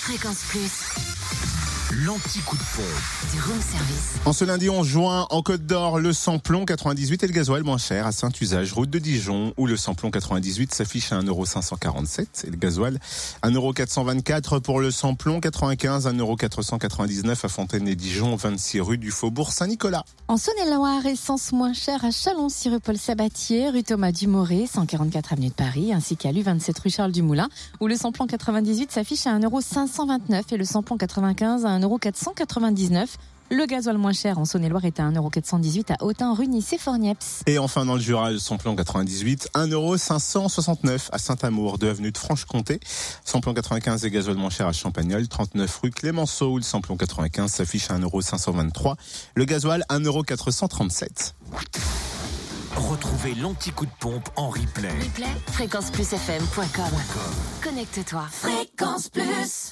Fréquence 0.00 0.44
Plus, 0.48 0.70
L'anti-coup 1.92 2.56
de 2.56 2.62
pompe. 2.76 3.32
du 3.32 3.40
room 3.40 3.60
service. 3.60 4.14
En 4.24 4.32
ce 4.32 4.44
lundi 4.44 4.70
11 4.70 4.86
juin, 4.86 5.26
en 5.28 5.42
Côte 5.42 5.66
d'Or, 5.66 5.98
le 5.98 6.12
samplon 6.12 6.64
98 6.64 7.24
et 7.24 7.26
le 7.26 7.32
gasoil 7.32 7.64
moins 7.64 7.78
cher 7.78 8.06
à 8.06 8.12
Saint-Usage, 8.12 8.72
route 8.72 8.90
de 8.90 9.00
Dijon, 9.00 9.52
où 9.56 9.66
le 9.66 9.76
samplon 9.76 10.12
98 10.12 10.72
s'affiche 10.72 11.10
à 11.10 11.20
1,547€ 11.20 12.46
et 12.46 12.50
le 12.50 12.56
gasoil 12.56 13.00
1,424€ 13.42 14.60
pour 14.60 14.78
le 14.78 14.92
samplon 14.92 15.40
95, 15.40 16.06
1,499€ 16.06 17.44
à 17.44 17.48
Fontaine-et-Dijon, 17.48 18.36
26 18.36 18.80
rue 18.82 18.98
du 18.98 19.10
Faubourg 19.10 19.50
Saint-Nicolas. 19.50 20.04
En 20.28 20.36
Saône-et-Loire, 20.36 21.04
essence 21.06 21.50
moins 21.50 21.72
chère 21.72 22.04
à 22.04 22.12
Chalon-sur 22.12 22.70
rue 22.70 22.80
Paul 22.80 22.98
Sabatier, 22.98 23.68
rue 23.68 23.82
Thomas 23.82 24.12
Dumoré, 24.12 24.68
144 24.72 25.32
avenue 25.32 25.48
de 25.48 25.54
Paris, 25.54 25.92
ainsi 25.92 26.16
qu'à 26.16 26.30
l'U27 26.30 26.82
rue 26.84 26.90
Charles 26.90 27.10
Dumoulin, 27.10 27.48
où 27.80 27.88
le 27.88 27.96
samplon 27.96 28.28
98 28.28 28.92
s'affiche 28.92 29.26
à 29.26 29.36
1,529€ 29.36 30.42
et 30.52 30.56
le 30.56 30.64
samplon 30.64 30.96
95 30.96 31.66
à 31.66 31.79
1,499€. 31.80 33.16
Le 33.52 33.66
gasoil 33.66 33.98
moins 33.98 34.12
cher 34.12 34.38
en 34.38 34.44
Saône-et-Loire 34.44 34.84
est 34.84 35.00
à 35.00 35.10
1,418€ 35.10 35.92
à 35.92 36.04
Autun, 36.04 36.36
et 36.40 36.78
Fornieps. 36.78 37.42
Et 37.46 37.58
enfin 37.58 37.84
dans 37.84 37.94
le 37.94 38.00
Jura, 38.00 38.30
le 38.30 38.38
samplon 38.38 38.76
98, 38.76 39.50
1,569€ 39.54 41.08
à 41.10 41.18
Saint-Amour, 41.18 41.78
2 41.78 41.90
avenue 41.90 42.12
de 42.12 42.18
Franche-Comté. 42.18 42.78
Samplon 43.24 43.52
95 43.52 44.04
et 44.04 44.10
gasoil 44.12 44.36
moins 44.36 44.50
cher 44.50 44.68
à 44.68 44.72
Champagnol, 44.72 45.26
39 45.26 45.80
rue 45.82 45.90
Clémenceau, 45.90 46.52
où 46.52 46.56
le 46.58 46.62
samplon 46.62 46.96
95 46.96 47.50
s'affiche 47.50 47.90
à 47.90 47.98
1,523€. 47.98 48.94
Le 49.34 49.44
gasoil 49.44 49.84
1,437€. 49.90 51.32
Retrouvez 52.76 53.34
l'anti-coup 53.34 53.86
de 53.86 53.90
pompe 53.98 54.28
en 54.36 54.50
replay. 54.50 54.90
Replay, 54.90 55.26
fréquenceplusfm.com. 55.52 56.84
Connecte-toi. 57.62 58.26
Fréquence 58.30 59.08
Plus. 59.08 59.68